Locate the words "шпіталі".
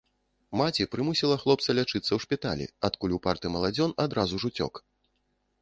2.25-2.65